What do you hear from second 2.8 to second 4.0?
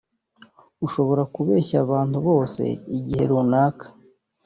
igihe runaka